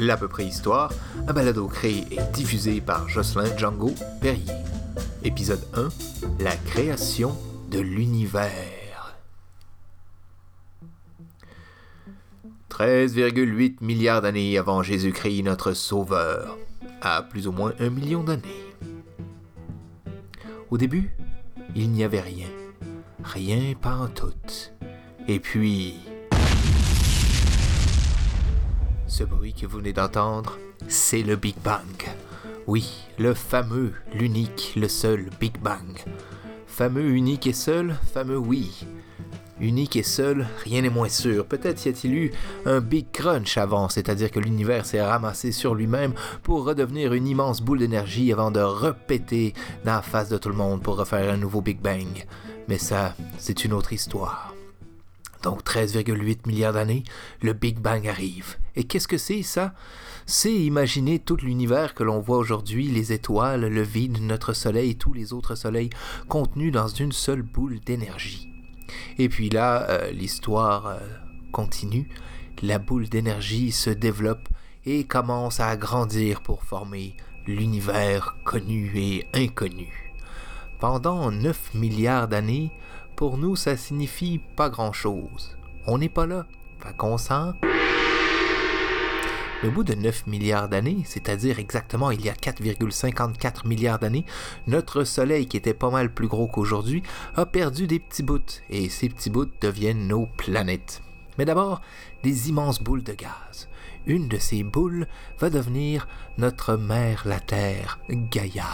[0.00, 0.90] L'à peu près histoire,
[1.28, 4.54] un balado créé et diffusé par Jocelyn Django Perrier.
[5.24, 5.90] Épisode 1
[6.42, 7.36] La création
[7.70, 9.14] de l'univers.
[12.70, 16.56] 13,8 milliards d'années avant Jésus-Christ, notre Sauveur,
[17.02, 18.64] à plus ou moins un million d'années.
[20.70, 21.14] Au début,
[21.76, 22.48] il n'y avait rien.
[23.22, 24.32] Rien pas en tout.
[25.28, 26.09] Et puis...
[29.10, 30.56] Ce bruit que vous venez d'entendre,
[30.86, 32.08] c'est le Big Bang.
[32.68, 35.98] Oui, le fameux, l'unique, le seul Big Bang.
[36.68, 38.86] Fameux, unique et seul, fameux oui.
[39.58, 41.44] Unique et seul, rien n'est moins sûr.
[41.44, 42.32] Peut-être y a-t-il eu
[42.66, 46.14] un Big Crunch avant, c'est-à-dire que l'univers s'est ramassé sur lui-même
[46.44, 50.54] pour redevenir une immense boule d'énergie avant de repéter dans la face de tout le
[50.54, 52.26] monde pour refaire un nouveau Big Bang.
[52.68, 54.54] Mais ça, c'est une autre histoire.
[55.42, 57.02] Donc 13,8 milliards d'années,
[57.42, 58.56] le Big Bang arrive.
[58.76, 59.74] Et qu'est-ce que c'est ça?
[60.26, 65.12] C'est imaginer tout l'univers que l'on voit aujourd'hui, les étoiles, le vide, notre Soleil, tous
[65.12, 65.90] les autres soleils,
[66.28, 68.48] contenus dans une seule boule d'énergie.
[69.18, 70.98] Et puis là, euh, l'histoire euh,
[71.52, 72.08] continue,
[72.62, 74.48] la boule d'énergie se développe
[74.84, 77.14] et commence à grandir pour former
[77.46, 80.12] l'univers connu et inconnu.
[80.78, 82.70] Pendant 9 milliards d'années,
[83.16, 85.56] pour nous, ça signifie pas grand-chose.
[85.86, 86.46] On n'est pas là.
[86.78, 87.52] Fait qu'on sent...
[89.62, 94.24] Au bout de 9 milliards d'années, c'est-à-dire exactement il y a 4,54 milliards d'années,
[94.66, 97.02] notre Soleil, qui était pas mal plus gros qu'aujourd'hui,
[97.36, 101.02] a perdu des petits bouts, et ces petits bouts deviennent nos planètes.
[101.36, 101.82] Mais d'abord,
[102.22, 103.68] des immenses boules de gaz.
[104.06, 105.06] Une de ces boules
[105.40, 106.08] va devenir
[106.38, 108.64] notre mère la Terre, Gaïa.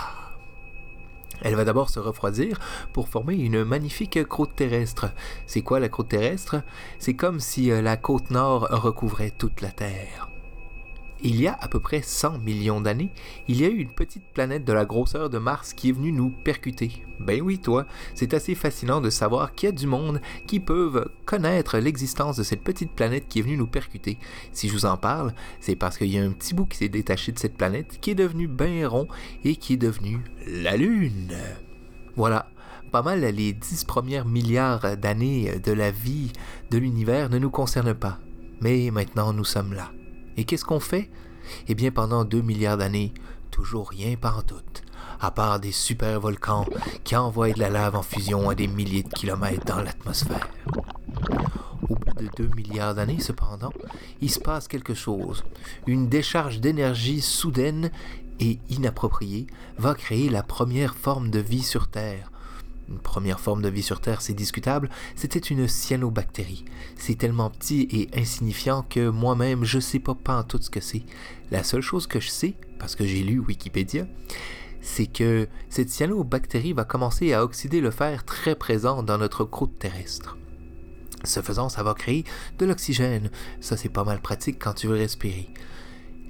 [1.42, 2.60] Elle va d'abord se refroidir
[2.92, 5.10] pour former une magnifique croûte terrestre.
[5.46, 6.62] C'est quoi la croûte terrestre?
[7.00, 10.28] C'est comme si euh, la côte nord recouvrait toute la Terre.
[11.22, 13.10] Il y a à peu près 100 millions d'années,
[13.48, 16.12] il y a eu une petite planète de la grosseur de Mars qui est venue
[16.12, 17.02] nous percuter.
[17.20, 21.10] Ben oui, toi, c'est assez fascinant de savoir qu'il y a du monde qui peuvent
[21.24, 24.18] connaître l'existence de cette petite planète qui est venue nous percuter.
[24.52, 26.88] Si je vous en parle, c'est parce qu'il y a un petit bout qui s'est
[26.88, 29.08] détaché de cette planète qui est devenu bien rond
[29.42, 31.34] et qui est devenu la Lune.
[32.14, 32.46] Voilà,
[32.92, 36.32] pas mal les 10 premières milliards d'années de la vie
[36.70, 38.18] de l'univers ne nous concernent pas.
[38.60, 39.90] Mais maintenant nous sommes là.
[40.36, 41.10] Et qu'est-ce qu'on fait?
[41.68, 43.12] Eh bien, pendant 2 milliards d'années,
[43.50, 44.56] toujours rien par tout,
[45.20, 46.66] à part des super volcans
[47.04, 50.48] qui envoient de la lave en fusion à des milliers de kilomètres dans l'atmosphère.
[51.88, 53.72] Au bout de 2 milliards d'années, cependant,
[54.20, 55.44] il se passe quelque chose.
[55.86, 57.90] Une décharge d'énergie soudaine
[58.40, 59.46] et inappropriée
[59.78, 62.30] va créer la première forme de vie sur Terre,
[62.88, 66.64] une première forme de vie sur Terre, c'est discutable, c'était une cyanobactérie.
[66.96, 70.80] C'est tellement petit et insignifiant que moi-même, je sais pas pas en tout ce que
[70.80, 71.02] c'est.
[71.50, 74.06] La seule chose que je sais, parce que j'ai lu Wikipédia,
[74.80, 79.78] c'est que cette cyanobactérie va commencer à oxyder le fer très présent dans notre croûte
[79.78, 80.36] terrestre.
[81.24, 82.24] Ce faisant, ça va créer
[82.58, 83.30] de l'oxygène.
[83.60, 85.48] Ça, c'est pas mal pratique quand tu veux respirer.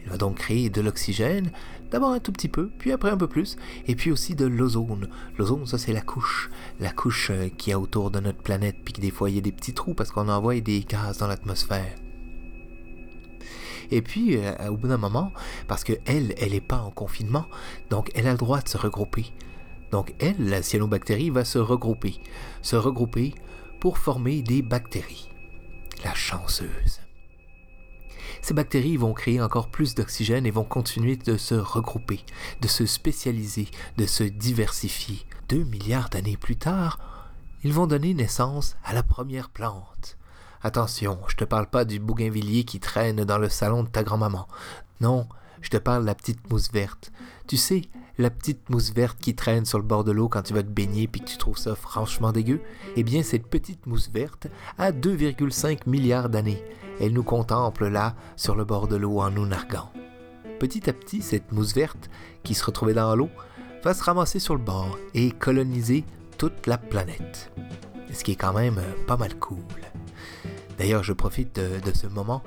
[0.07, 1.51] Il va donc créer de l'oxygène,
[1.91, 3.57] d'abord un tout petit peu, puis après un peu plus,
[3.89, 5.09] et puis aussi de l'ozone.
[5.37, 8.95] L'ozone, ça c'est la couche, la couche euh, qui a autour de notre planète, puis
[8.95, 11.93] des fois il y a des petits trous parce qu'on envoie des gaz dans l'atmosphère.
[13.91, 15.33] Et puis, euh, au bout d'un moment,
[15.67, 17.47] parce que elle, elle n'est pas en confinement,
[17.91, 19.27] donc elle a le droit de se regrouper.
[19.91, 22.21] Donc elle, la cyanobactérie, va se regrouper,
[22.63, 23.35] se regrouper
[23.81, 25.31] pour former des bactéries.
[26.05, 27.06] La chanceuse.
[28.43, 32.25] Ces bactéries vont créer encore plus d'oxygène et vont continuer de se regrouper,
[32.61, 35.27] de se spécialiser, de se diversifier.
[35.49, 36.99] Deux milliards d'années plus tard,
[37.65, 40.17] ils vont donner naissance à la première plante.
[40.63, 44.49] Attention, je te parle pas du bougainvillier qui traîne dans le salon de ta grand-maman.
[45.01, 45.29] Non,
[45.67, 47.11] je te parle de la petite mousse verte.
[47.49, 47.83] Tu sais,
[48.19, 50.69] la petite mousse verte qui traîne sur le bord de l'eau quand tu vas te
[50.69, 52.61] baigner puis que tu trouves ça franchement dégueu?
[52.95, 54.47] Eh bien, cette petite mousse verte
[54.79, 56.63] a 2,5 milliards d'années.
[57.01, 59.91] Elle nous contemple là, sur le bord de l'eau en nous narguant.
[60.61, 62.11] Petit à petit, cette mousse verte,
[62.45, 63.29] qui se retrouvait dans l'eau,
[63.83, 66.05] va se ramasser sur le bord et coloniser
[66.39, 67.51] toute la planète.
[68.13, 69.59] Ce qui est quand même pas mal cool.
[70.79, 72.45] D'ailleurs, je profite de, ce moment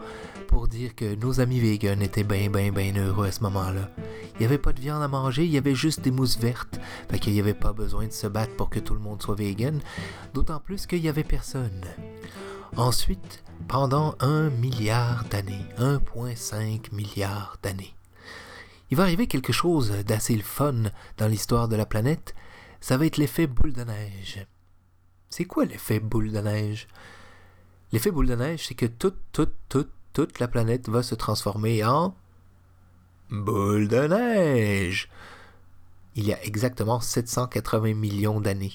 [0.49, 3.91] pour dire que nos amis vegans étaient bien, bien, bien heureux à ce moment-là.
[4.33, 6.79] Il n'y avait pas de viande à manger, il y avait juste des mousses vertes.
[7.07, 9.35] Fait qu'il n'y avait pas besoin de se battre pour que tout le monde soit
[9.35, 9.79] vegan.
[10.33, 11.85] D'autant plus qu'il n'y avait personne.
[12.75, 17.93] Ensuite, pendant un milliard d'années, 1,5 milliard d'années,
[18.89, 20.85] il va arriver quelque chose d'assez fun
[21.17, 22.33] dans l'histoire de la planète.
[22.81, 24.47] Ça va être l'effet boule de neige.
[25.29, 26.87] C'est quoi l'effet boule de neige?
[27.91, 29.91] L'effet boule de neige, c'est que toute, toute, toute,
[30.25, 32.13] toute la planète va se transformer en
[33.29, 35.09] boule de neige.
[36.15, 38.73] Il y a exactement 780 millions d'années,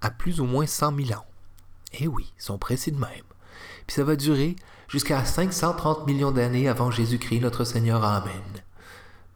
[0.00, 1.24] à plus ou moins 100 000 ans.
[1.94, 3.24] Eh oui, sont précis de même.
[3.88, 4.54] Puis ça va durer
[4.86, 8.04] jusqu'à 530 millions d'années avant Jésus-Christ notre Seigneur.
[8.04, 8.62] Amen.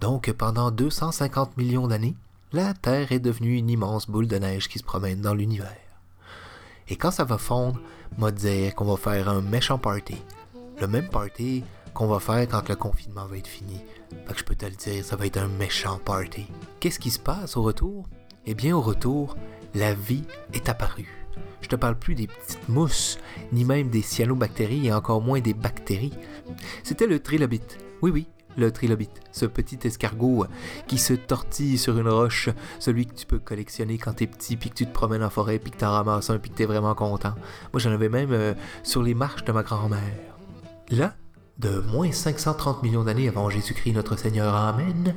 [0.00, 2.14] Donc pendant 250 millions d'années,
[2.52, 5.74] la Terre est devenue une immense boule de neige qui se promène dans l'univers.
[6.86, 7.80] Et quand ça va fondre,
[8.16, 10.22] m'a dire qu'on va faire un méchant party.
[10.80, 13.80] Le même party qu'on va faire quand le confinement va être fini.
[14.26, 16.46] Fait que je peux te le dire, ça va être un méchant party.
[16.78, 18.06] Qu'est-ce qui se passe au retour?
[18.46, 19.36] Eh bien, au retour,
[19.74, 21.26] la vie est apparue.
[21.60, 23.18] Je te parle plus des petites mousses,
[23.52, 26.14] ni même des cyanobactéries et encore moins des bactéries.
[26.84, 27.78] C'était le trilobite.
[28.00, 30.46] Oui, oui, le trilobite, ce petit escargot
[30.86, 34.70] qui se tortille sur une roche, celui que tu peux collectionner quand t'es petit, puis
[34.70, 36.94] que tu te promènes en forêt, puis que t'en ramasses un, puis que t'es vraiment
[36.94, 37.34] content.
[37.72, 38.54] Moi, j'en avais même euh,
[38.84, 40.37] sur les marches de ma grand-mère.
[40.90, 41.14] Là,
[41.58, 45.14] de moins 530 millions d'années avant Jésus-Christ notre Seigneur, Amen,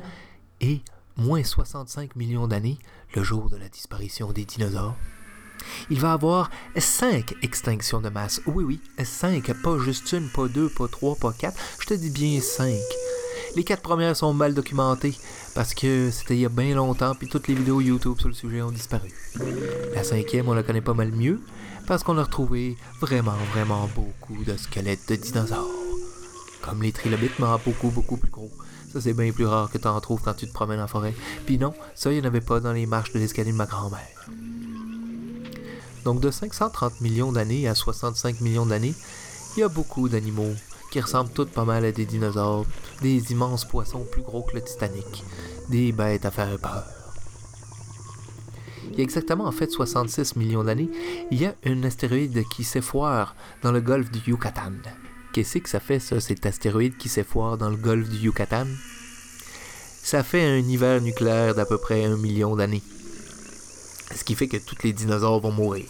[0.60, 0.82] et
[1.16, 2.78] moins 65 millions d'années,
[3.14, 4.96] le jour de la disparition des dinosaures,
[5.88, 8.42] il va avoir cinq extinctions de masse.
[8.46, 11.56] Oui, oui, cinq, pas juste une, pas deux, pas trois, pas quatre.
[11.80, 12.80] Je te dis bien cinq.
[13.56, 15.14] Les quatre premières sont mal documentées
[15.54, 18.34] parce que c'était il y a bien longtemps, puis toutes les vidéos YouTube sur le
[18.34, 19.10] sujet ont disparu.
[19.94, 21.40] La cinquième, on la connaît pas mal mieux
[21.92, 25.68] parce qu'on a retrouvé vraiment, vraiment beaucoup de squelettes de dinosaures.
[26.62, 28.50] Comme les trilobites, mais beaucoup, beaucoup plus gros.
[28.90, 31.14] Ça, c'est bien plus rare que tu en trouves quand tu te promènes en forêt.
[31.44, 33.66] Puis non, ça, il n'y en avait pas dans les marches de l'escalier de ma
[33.66, 34.26] grand-mère.
[36.06, 38.94] Donc de 530 millions d'années à 65 millions d'années,
[39.58, 40.54] il y a beaucoup d'animaux
[40.90, 42.64] qui ressemblent tous pas mal à des dinosaures,
[43.02, 45.24] des immenses poissons plus gros que le Titanic,
[45.68, 47.01] des bêtes à faire peur.
[48.90, 50.90] Il y a exactement en fait 66 millions d'années,
[51.30, 54.72] il y a un astéroïde qui s'effoire dans le golfe du Yucatan.
[55.32, 58.66] Qu'est-ce que ça fait, ça, cet astéroïde qui s'effoire dans le golfe du Yucatan?
[60.02, 62.82] Ça fait un hiver nucléaire d'à peu près un million d'années.
[64.14, 65.86] Ce qui fait que tous les dinosaures vont mourir.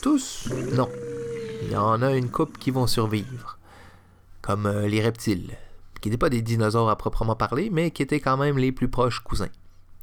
[0.00, 0.48] Tous?
[0.72, 0.88] Non.
[1.62, 3.58] Il y en a une couple qui vont survivre.
[4.40, 5.50] Comme euh, les reptiles,
[6.00, 8.88] qui n'étaient pas des dinosaures à proprement parler, mais qui étaient quand même les plus
[8.88, 9.50] proches cousins.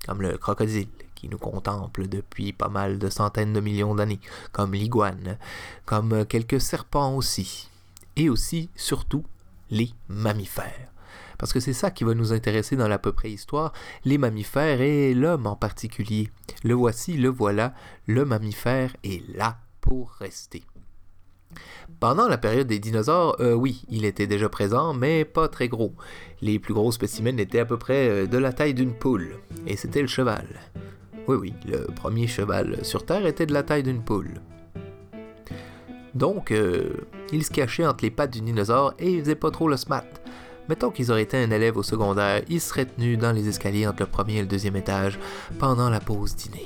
[0.05, 0.87] Comme le crocodile,
[1.19, 4.21] qui nous contemple depuis pas mal de centaines de millions d'années.
[4.53, 5.37] Comme l'iguane.
[5.85, 7.69] Comme quelques serpents aussi
[8.15, 9.23] et aussi, surtout,
[9.69, 10.91] les mammifères.
[11.37, 13.73] Parce que c'est ça qui va nous intéresser dans la peu préhistoire,
[14.03, 16.29] les mammifères et l'homme en particulier.
[16.63, 17.73] Le voici, le voilà,
[18.07, 20.63] le mammifère est là pour rester.
[21.99, 25.93] Pendant la période des dinosaures, euh, oui, il était déjà présent, mais pas très gros.
[26.41, 29.35] Les plus gros spécimens étaient à peu près euh, de la taille d'une poule,
[29.65, 30.47] et c'était le cheval.
[31.29, 34.41] Oui, oui, le premier cheval sur Terre était de la taille d'une poule.
[36.15, 36.89] Donc, euh,
[37.31, 40.07] il se cachait entre les pattes du dinosaure et il faisait pas trop le smart.
[40.69, 44.01] Mettons qu'ils auraient été un élève au secondaire, il serait tenu dans les escaliers entre
[44.01, 45.19] le premier et le deuxième étage
[45.59, 46.65] pendant la pause dîner.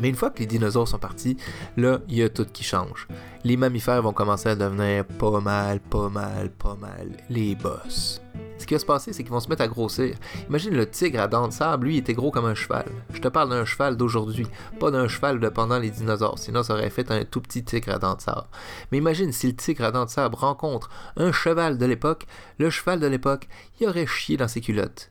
[0.00, 1.36] Mais une fois que les dinosaures sont partis,
[1.76, 3.08] là, il y a tout qui change.
[3.44, 8.20] Les mammifères vont commencer à devenir pas mal, pas mal, pas mal les boss
[8.58, 10.16] ce qui va se passer, c'est qu'ils vont se mettre à grossir.
[10.48, 12.86] Imagine le tigre à dents de sable, lui, était gros comme un cheval.
[13.12, 14.46] Je te parle d'un cheval d'aujourd'hui,
[14.80, 17.94] pas d'un cheval de pendant les dinosaures, sinon ça aurait fait un tout petit tigre
[17.94, 18.46] à dents de sable.
[18.90, 22.26] Mais imagine si le tigre à dents de sable rencontre un cheval de l'époque,
[22.58, 23.48] le cheval de l'époque,
[23.80, 25.10] il aurait chié dans ses culottes.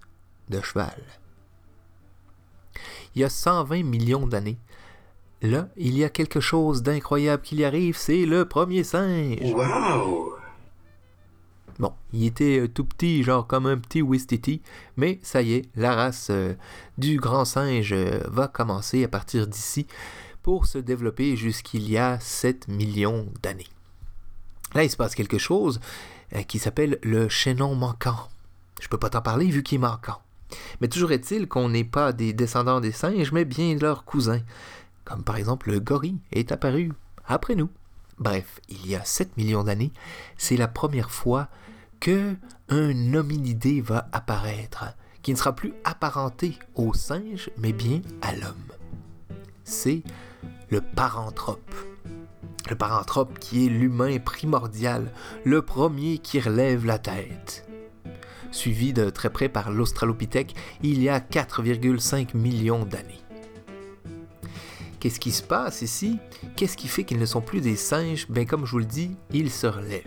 [0.49, 1.01] De cheval.
[3.15, 4.59] Il y a 120 millions d'années,
[5.41, 9.53] là, il y a quelque chose d'incroyable qui y arrive, c'est le premier singe.
[9.53, 10.37] Wow!
[11.79, 14.61] Bon, il était euh, tout petit, genre comme un petit Wistiti,
[14.95, 16.55] mais ça y est, la race euh,
[16.97, 19.85] du grand singe euh, va commencer à partir d'ici
[20.41, 23.67] pour se développer jusqu'il y a 7 millions d'années.
[24.73, 25.79] Là, il se passe quelque chose
[26.47, 28.27] qui s'appelle le chaînon manquant.
[28.81, 30.19] Je peux pas t'en parler vu qu'il est manquant.
[30.81, 34.41] Mais toujours est-il qu'on n'est pas des descendants des singes, mais bien leurs cousins.
[35.07, 36.91] Comme par exemple le gorille est apparu
[37.25, 37.69] après nous.
[38.19, 39.93] Bref, il y a 7 millions d'années,
[40.37, 41.47] c'est la première fois
[42.01, 42.35] que
[42.67, 44.83] un hominidé va apparaître,
[45.21, 48.73] qui ne sera plus apparenté au singe, mais bien à l'homme.
[49.63, 50.03] C'est
[50.69, 51.73] le paranthrope.
[52.69, 55.13] Le paranthrope qui est l'humain primordial,
[55.45, 57.65] le premier qui relève la tête.
[58.51, 63.21] Suivi de très près par l'Australopithèque il y a 4,5 millions d'années.
[64.99, 66.17] Qu'est-ce qui se passe ici?
[66.55, 68.27] Qu'est-ce qui fait qu'ils ne sont plus des singes?
[68.29, 70.03] Ben, comme je vous le dis, ils se relèvent.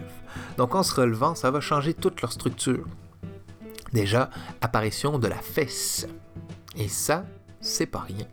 [0.56, 2.84] Donc, en se relevant, ça va changer toute leur structure.
[3.92, 4.30] Déjà,
[4.60, 6.06] apparition de la fesse.
[6.76, 7.24] Et ça,
[7.60, 8.26] c'est pas rien.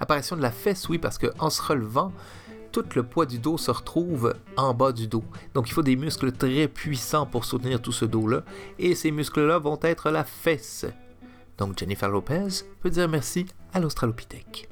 [0.00, 2.12] Apparition de la fesse, oui, parce qu'en se relevant,
[2.72, 5.24] tout le poids du dos se retrouve en bas du dos.
[5.54, 8.42] Donc il faut des muscles très puissants pour soutenir tout ce dos-là.
[8.78, 10.84] Et ces muscles-là vont être la fesse.
[11.56, 12.48] Donc Jennifer Lopez
[12.82, 14.68] peut dire merci à l'Australopithèque.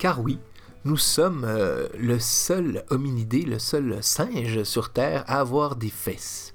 [0.00, 0.38] Car oui,
[0.86, 6.54] nous sommes euh, le seul hominidé, le seul singe sur Terre à avoir des fesses.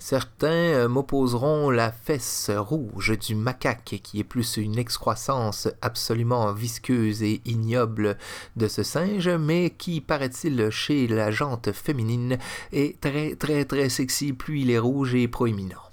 [0.00, 7.22] Certains euh, m'opposeront la fesse rouge du macaque, qui est plus une excroissance absolument visqueuse
[7.22, 8.18] et ignoble
[8.56, 12.36] de ce singe, mais qui, paraît-il, chez la jante féminine,
[12.72, 15.91] est très très très sexy, plus il est rouge et proéminent.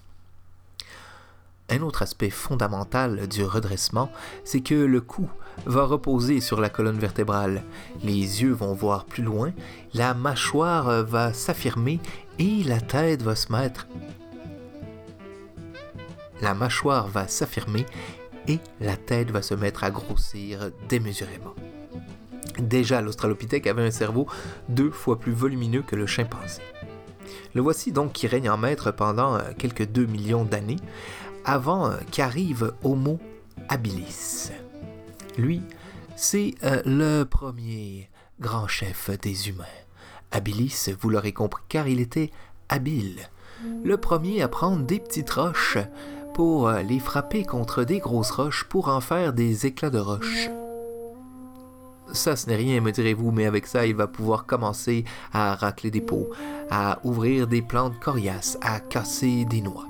[1.72, 4.12] Un autre aspect fondamental du redressement,
[4.44, 5.30] c'est que le cou
[5.66, 7.64] va reposer sur la colonne vertébrale.
[8.04, 9.52] Les yeux vont voir plus loin,
[9.94, 12.00] la mâchoire va s'affirmer
[12.40, 13.88] et la tête va se mettre.
[16.42, 17.86] La mâchoire va s'affirmer
[18.48, 21.54] et la tête va se mettre à grossir démesurément.
[22.58, 24.28] Déjà, l'Australopithèque avait un cerveau
[24.70, 26.62] deux fois plus volumineux que le chimpanzé.
[27.54, 30.80] Le voici donc qui règne en maître pendant quelques deux millions d'années,
[31.46, 33.20] avant euh, qu'arrive Homo
[33.68, 34.52] habilis.
[35.38, 35.62] Lui,
[36.16, 39.66] c'est euh, le premier grand chef des humains.
[40.32, 42.32] Habilis, vous l'aurez compris, car il était
[42.70, 43.30] habile.
[43.84, 45.78] Le premier à prendre des petites roches
[46.34, 50.50] pour euh, les frapper contre des grosses roches pour en faire des éclats de roche.
[52.12, 55.92] Ça, ce n'est rien, me direz-vous, mais avec ça, il va pouvoir commencer à racler
[55.92, 56.30] des pots,
[56.72, 59.86] à ouvrir des plantes coriaces, à casser des noix.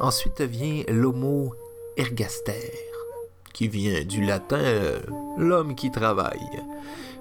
[0.00, 1.54] Ensuite vient l'homo
[1.96, 2.72] ergaster,
[3.52, 5.00] qui vient du latin euh,
[5.38, 6.62] l'homme qui travaille.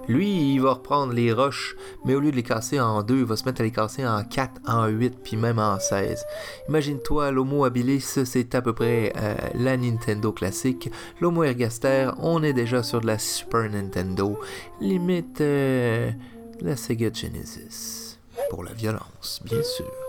[0.08, 3.26] Lui, il va reprendre les roches, mais au lieu de les casser en deux, il
[3.26, 6.26] va se mettre à les casser en quatre, en huit, puis même en 16.
[6.68, 10.92] Imagine-toi, l'Homo habilis, c'est à peu près euh, la Nintendo classique.
[11.22, 14.38] L'Homo ergaster, on est déjà sur de la Super Nintendo,
[14.82, 16.12] limite euh,
[16.60, 18.20] la Sega Genesis.
[18.50, 20.03] Pour la violence, bien sûr.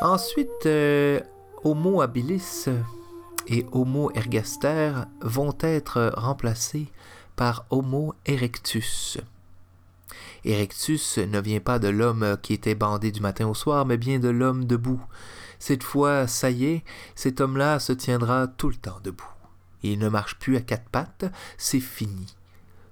[0.00, 1.20] Ensuite, euh,
[1.64, 2.68] Homo habilis
[3.48, 6.86] et Homo ergaster vont être remplacés
[7.34, 9.18] par Homo erectus.
[10.44, 14.20] Erectus ne vient pas de l'homme qui était bandé du matin au soir, mais bien
[14.20, 15.02] de l'homme debout.
[15.58, 16.84] Cette fois, ça y est,
[17.16, 19.32] cet homme-là se tiendra tout le temps debout.
[19.82, 21.24] Il ne marche plus à quatre pattes,
[21.56, 22.36] c'est fini.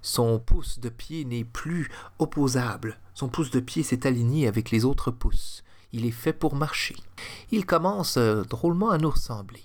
[0.01, 2.99] Son pouce de pied n'est plus opposable.
[3.13, 5.63] Son pouce de pied s'est aligné avec les autres pouces.
[5.93, 6.95] Il est fait pour marcher.
[7.51, 9.63] Il commence euh, drôlement à nous ressembler.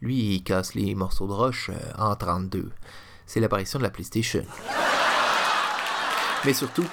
[0.00, 2.70] Lui, il casse les morceaux de roche euh, en 32
[3.30, 4.44] c'est l'apparition de la PlayStation.
[6.44, 6.84] Mais surtout,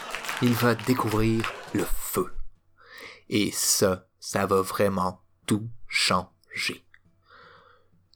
[0.43, 2.31] il va découvrir le feu.
[3.27, 6.85] Et ça, ça va vraiment tout changer.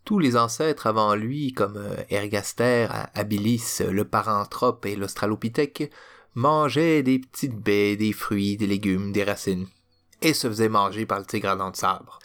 [0.06, 5.92] Tous les ancêtres avant lui, comme euh, Ergaster, Habilis, le Paranthrope et l'Australopithèque,
[6.36, 9.66] mangeaient des petites baies, des fruits, des légumes, des racines,
[10.22, 12.20] et se faisaient manger par le tigre à dents de sabre.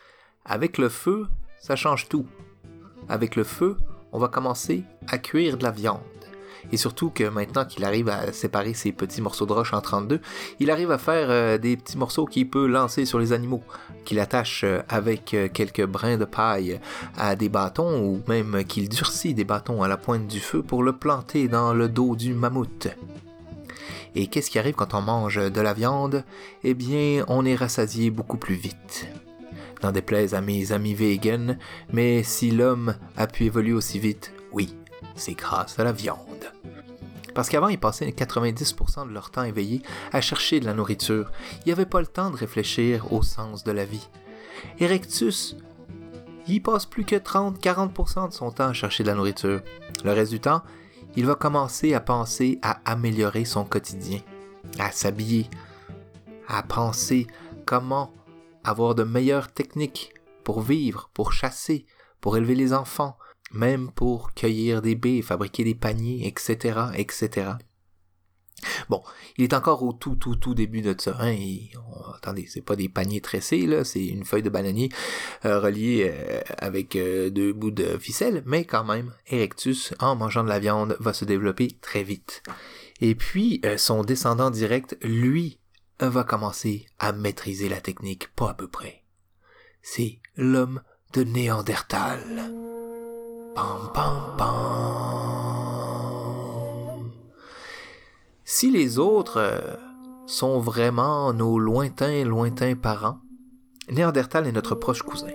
[0.44, 1.26] Avec le feu,
[1.58, 2.26] ça change tout.
[3.08, 3.76] Avec le feu,
[4.12, 6.00] on va commencer à cuire de la viande.
[6.72, 10.20] Et surtout que maintenant qu'il arrive à séparer ses petits morceaux de roche en 32,
[10.58, 13.62] il arrive à faire euh, des petits morceaux qu'il peut lancer sur les animaux,
[14.04, 16.80] qu'il attache euh, avec euh, quelques brins de paille
[17.16, 20.82] à des bâtons ou même qu'il durcit des bâtons à la pointe du feu pour
[20.82, 22.88] le planter dans le dos du mammouth.
[24.14, 26.24] Et qu'est-ce qui arrive quand on mange de la viande?
[26.64, 29.08] Eh bien, on est rassasié beaucoup plus vite
[29.82, 31.58] n'en déplaise à mes amis vegan,
[31.92, 34.74] mais si l'homme a pu évoluer aussi vite, oui,
[35.14, 36.18] c'est grâce à la viande.
[37.34, 41.30] Parce qu'avant, ils passaient 90% de leur temps éveillés à chercher de la nourriture.
[41.60, 44.08] Il n'y avait pas le temps de réfléchir au sens de la vie.
[44.80, 45.56] Erectus,
[46.48, 49.60] il passe plus que 30-40% de son temps à chercher de la nourriture.
[50.02, 50.62] Le reste du temps,
[51.16, 54.20] il va commencer à penser à améliorer son quotidien,
[54.78, 55.48] à s'habiller,
[56.46, 57.26] à penser
[57.64, 58.12] comment
[58.64, 60.12] avoir de meilleures techniques
[60.44, 61.86] pour vivre, pour chasser,
[62.20, 63.16] pour élever les enfants,
[63.52, 67.52] même pour cueillir des baies, fabriquer des paniers, etc., etc.
[68.88, 69.02] Bon,
[69.36, 71.16] il est encore au tout, tout, tout début de ça.
[71.20, 71.36] Hein,
[72.14, 74.88] attendez, c'est pas des paniers tressés, là, c'est une feuille de bananier
[75.44, 80.44] euh, reliée euh, avec euh, deux bouts de ficelle, mais quand même, Erectus, en mangeant
[80.44, 82.42] de la viande, va se développer très vite.
[83.00, 85.58] Et puis, son descendant direct, lui,
[86.00, 89.02] va commencer à maîtriser la technique pas à peu près.
[89.82, 90.80] C'est l'homme
[91.12, 92.52] de Néandertal.
[93.54, 95.15] Pam, pam, pam.
[98.48, 99.74] Si les autres euh,
[100.24, 103.18] sont vraiment nos lointains, lointains parents,
[103.90, 105.32] Néandertal est notre proche cousin.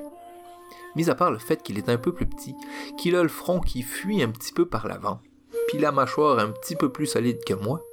[0.95, 2.55] mis à part le fait qu'il est un peu plus petit,
[2.97, 5.19] qu'il a le front qui fuit un petit peu par l'avant,
[5.67, 7.83] puis la mâchoire un petit peu plus solide que moi.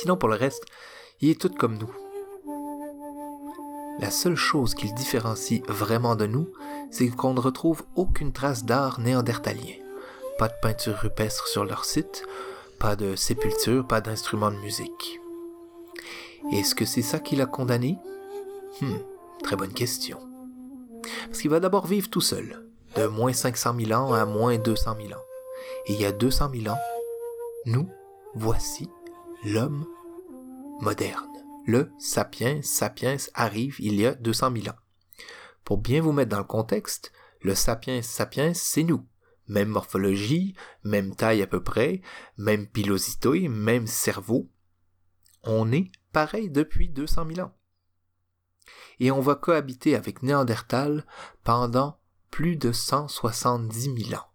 [0.00, 0.64] Sinon, pour le reste,
[1.20, 1.94] il est tout comme nous.
[4.00, 6.50] La seule chose qui le différencie vraiment de nous,
[6.90, 9.74] c'est qu'on ne retrouve aucune trace d'art néandertalien.
[10.38, 12.24] Pas de peinture rupestre sur leur site,
[12.82, 15.20] pas de sépulture, pas d'instrument de musique.
[16.52, 17.96] Est-ce que c'est ça qui l'a condamné?
[18.80, 18.96] Hmm,
[19.44, 20.18] très bonne question.
[21.26, 24.96] Parce qu'il va d'abord vivre tout seul, de moins 500 000 ans à moins 200
[24.96, 25.24] 000 ans.
[25.86, 26.80] Et il y a 200 000 ans,
[27.66, 27.88] nous,
[28.34, 28.90] voici
[29.44, 29.86] l'homme
[30.80, 31.30] moderne.
[31.64, 34.78] Le sapiens sapiens arrive il y a 200 000 ans.
[35.64, 37.12] Pour bien vous mettre dans le contexte,
[37.42, 39.06] le sapiens sapiens, c'est nous.
[39.52, 42.00] Même morphologie, même taille à peu près,
[42.38, 44.48] même pilosité, même cerveau.
[45.44, 47.54] On est pareil depuis 200 000 ans.
[48.98, 51.04] Et on va cohabiter avec Néandertal
[51.44, 51.98] pendant
[52.30, 54.26] plus de 170 000 ans.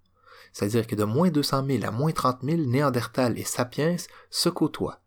[0.54, 3.96] C'est-à-dire que de moins 200 000 à moins 30 000, Néandertal et Sapiens
[4.30, 5.02] se côtoient.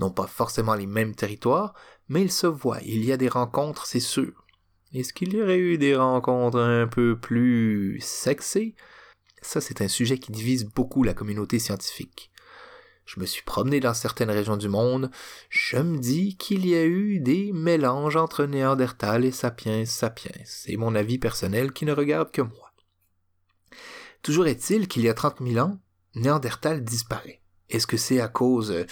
[0.00, 1.72] Non pas forcément les mêmes territoires,
[2.08, 2.82] mais ils se voient.
[2.82, 4.44] Il y a des rencontres, c'est sûr.
[4.92, 8.74] Est-ce qu'il y aurait eu des rencontres un peu plus sexées?
[9.42, 12.30] Ça, c'est un sujet qui divise beaucoup la communauté scientifique.
[13.04, 15.10] Je me suis promené dans certaines régions du monde,
[15.50, 20.30] je me dis qu'il y a eu des mélanges entre Néandertal et Sapiens sapiens.
[20.44, 22.72] C'est mon avis personnel qui ne regarde que moi.
[24.22, 25.78] Toujours est-il qu'il y a 30 000 ans,
[26.14, 27.40] Néandertal disparaît.
[27.70, 28.86] Est-ce que c'est à cause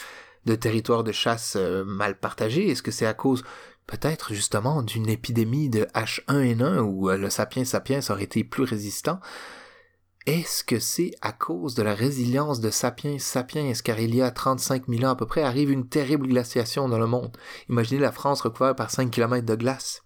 [0.45, 2.69] de territoires de chasse euh, mal partagés?
[2.69, 3.45] Est-ce que c'est à cause
[3.87, 9.21] peut-être justement d'une épidémie de H1N1 où euh, le sapiens sapiens aurait été plus résistant?
[10.27, 14.31] Est-ce que c'est à cause de la résilience de Sapiens Sapiens car il y a
[14.31, 17.35] 35 000 ans à peu près arrive une terrible glaciation dans le monde?
[17.71, 20.03] Imaginez la France recouverte par 5 km de glace.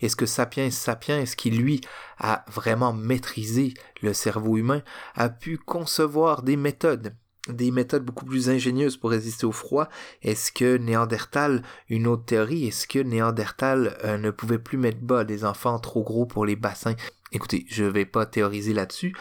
[0.00, 1.82] Est-ce que Sapiens Sapiens, qui lui
[2.16, 4.82] a vraiment maîtrisé le cerveau humain,
[5.14, 7.14] a pu concevoir des méthodes
[7.48, 9.90] des méthodes beaucoup plus ingénieuses pour résister au froid?
[10.22, 15.24] Est-ce que Néandertal, une autre théorie, est-ce que Néandertal euh, ne pouvait plus mettre bas
[15.24, 16.96] des enfants trop gros pour les bassins?
[17.34, 19.12] Écoutez, je ne vais pas théoriser là-dessus,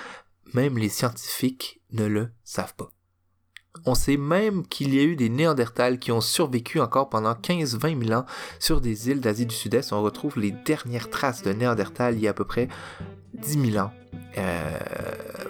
[0.53, 2.91] même les scientifiques ne le savent pas.
[3.85, 8.05] On sait même qu'il y a eu des Néandertals qui ont survécu encore pendant 15-20
[8.07, 8.25] 000 ans
[8.59, 9.93] sur des îles d'Asie du Sud-Est.
[9.93, 12.67] On retrouve les dernières traces de Néandertal il y a à peu près
[13.33, 13.91] 10 000 ans,
[14.37, 14.77] euh,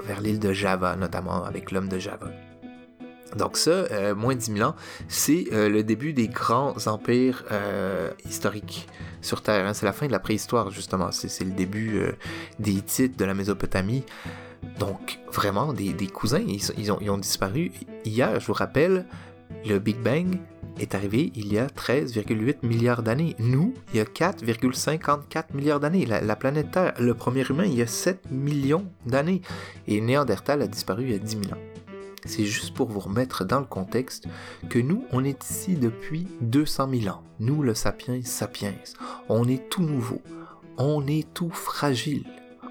[0.05, 2.31] vers l'île de Java, notamment avec l'homme de Java.
[3.35, 4.75] Donc ça, euh, moins de 10 000 ans,
[5.09, 7.43] c'est euh, le début des grands empires
[8.23, 8.87] historiques
[9.23, 9.65] sur Terre.
[9.65, 9.73] Hein.
[9.73, 11.11] C'est la fin de la préhistoire, justement.
[11.11, 12.01] C'est le début
[12.59, 14.03] des Hittites, de la Mésopotamie.
[14.79, 17.71] Donc, vraiment, des, cousins, ils, ont, ils ont disparu.
[18.05, 19.05] Hier, je vous rappelle,
[19.65, 20.39] le Big Bang
[20.79, 23.35] est arrivé il y a 13,8 milliards d'années.
[23.39, 26.05] Nous, il y a 4,54 milliards d'années.
[26.05, 29.41] La, la, planète Terre, le premier humain, il y a 7 millions d'années.
[29.87, 31.82] Et Néandertal a disparu il y a 10 000 ans.
[32.25, 34.27] C'est juste pour vous remettre dans le contexte
[34.69, 37.23] que nous, on est ici depuis 200 000 ans.
[37.39, 38.73] Nous, le sapiens sapiens.
[39.29, 40.21] On est tout nouveau.
[40.77, 42.23] On est tout fragile.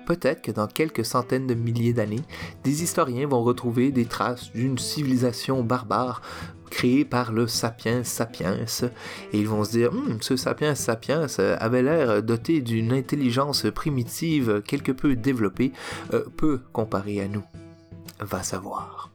[0.06, 2.22] Peut-être que dans quelques centaines de milliers d'années,
[2.64, 6.22] des historiens vont retrouver des traces d'une civilisation barbare
[6.70, 8.56] créée par le sapiens sapiens
[9.32, 11.26] et ils vont se dire hum, ce sapiens sapiens
[11.58, 15.72] avait l'air doté d'une intelligence primitive quelque peu développée,
[16.14, 17.44] euh, peu comparée à nous.
[18.20, 19.11] Va savoir.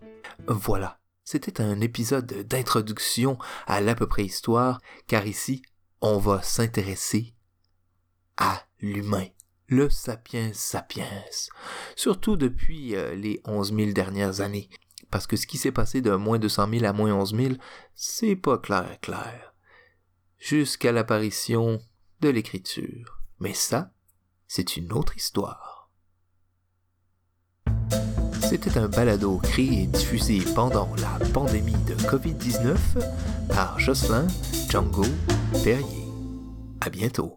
[0.48, 5.62] Voilà, c'était un épisode d'introduction à l'à peu près histoire, car ici,
[6.00, 7.36] on va s'intéresser
[8.38, 9.28] à l'humain,
[9.68, 11.24] le sapiens sapiens,
[11.98, 14.70] surtout depuis euh, les onze mille dernières années,
[15.12, 17.54] parce que ce qui s'est passé de moins 200 000 à moins 11 000,
[17.94, 19.54] c'est pas clair clair,
[20.38, 21.82] jusqu'à l'apparition
[22.22, 23.22] de l'écriture.
[23.40, 23.92] Mais ça,
[24.48, 25.67] c'est une autre histoire.
[28.50, 32.78] C'était un balado créé et diffusé pendant la pandémie de COVID-19
[33.50, 34.26] par Jocelyn
[34.70, 35.04] Django
[35.66, 36.06] Perrier.
[36.80, 37.37] À bientôt.